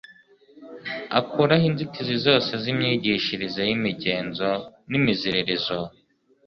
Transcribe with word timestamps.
Akuraho 1.19 1.65
inzitizi 1.69 2.15
zose 2.25 2.51
z'imyigishirize 2.63 3.61
y'imigenzo 3.69 4.49
n'imiziririzo. 4.89 5.77